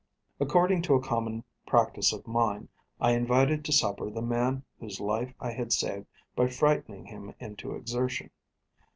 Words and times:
According 0.39 0.81
to 0.83 0.95
a 0.95 0.99
common 0.99 1.43
practice 1.67 2.11
of 2.11 2.25
mine, 2.25 2.69
I 2.99 3.11
invited 3.11 3.63
to 3.63 3.71
supper 3.71 4.09
the 4.09 4.23
man 4.23 4.63
whose 4.79 4.99
life 4.99 5.35
I 5.39 5.51
had 5.51 5.71
saved 5.71 6.07
by 6.35 6.47
frightening 6.47 7.05
him 7.05 7.35
into 7.39 7.75
exertion. 7.75 8.31